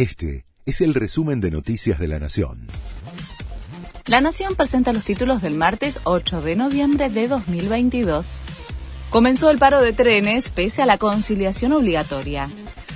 [0.00, 2.68] Este es el resumen de Noticias de la Nación.
[4.06, 8.40] La Nación presenta los títulos del martes 8 de noviembre de 2022.
[9.10, 12.48] Comenzó el paro de trenes pese a la conciliación obligatoria.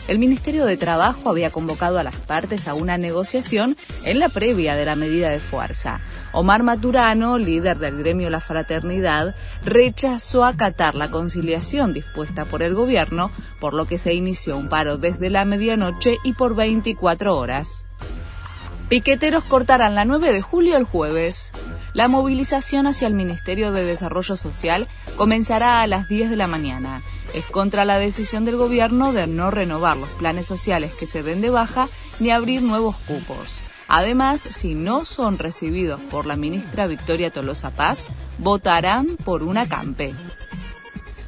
[0.07, 4.77] El Ministerio de Trabajo había convocado a las partes a una negociación en la previa
[4.77, 6.01] de la medida de fuerza.
[6.33, 9.35] Omar Maturano, líder del gremio La Fraternidad,
[9.65, 13.31] rechazó acatar la conciliación dispuesta por el gobierno,
[13.61, 17.87] por lo que se inició un paro desde la medianoche y por 24 horas.
[18.91, 21.51] Piqueteros cortarán la 9 de julio el jueves.
[21.95, 24.87] La movilización hacia el Ministerio de Desarrollo Social
[25.17, 27.01] comenzará a las 10 de la mañana.
[27.35, 31.41] Es contra la decisión del gobierno de no renovar los planes sociales que se den
[31.41, 31.89] de baja
[32.21, 33.59] ni abrir nuevos cupos.
[33.89, 38.07] Además, si no son recibidos por la ministra Victoria Tolosa Paz,
[38.39, 40.15] votarán por una campe.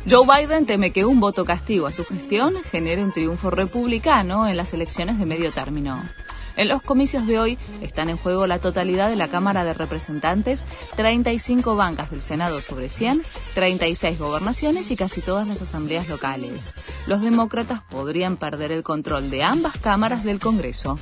[0.09, 4.56] Joe Biden teme que un voto castigo a su gestión genere un triunfo republicano en
[4.56, 6.00] las elecciones de medio término.
[6.56, 10.64] En los comicios de hoy están en juego la totalidad de la Cámara de Representantes,
[10.97, 13.22] 35 bancas del Senado sobre 100,
[13.55, 16.75] 36 gobernaciones y casi todas las asambleas locales.
[17.06, 20.98] Los demócratas podrían perder el control de ambas cámaras del Congreso.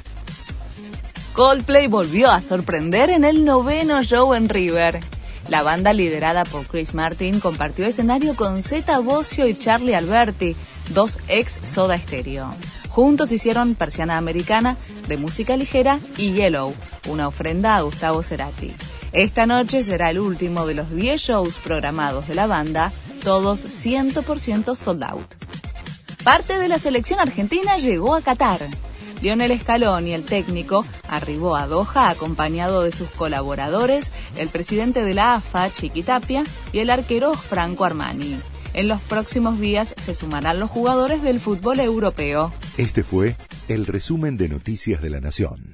[1.34, 5.00] Coldplay volvió a sorprender en el noveno show en River.
[5.48, 10.56] La banda liderada por Chris Martin compartió escenario con Zeta Bosio y Charlie Alberti,
[10.90, 12.50] dos ex Soda Stereo.
[12.94, 14.76] Juntos hicieron Persiana Americana,
[15.08, 16.72] de música ligera, y Yellow,
[17.08, 18.72] una ofrenda a Gustavo Cerati.
[19.12, 22.92] Esta noche será el último de los 10 shows programados de la banda,
[23.24, 25.34] todos 100% sold out.
[26.22, 28.60] Parte de la selección argentina llegó a Qatar.
[29.20, 35.34] Lionel Scaloni, el técnico, arribó a Doha acompañado de sus colaboradores, el presidente de la
[35.34, 38.36] AFA, Chiqui Tapia, y el arquero Franco Armani.
[38.74, 42.52] En los próximos días se sumarán los jugadores del fútbol europeo.
[42.76, 43.36] Este fue
[43.68, 45.73] el resumen de Noticias de la Nación.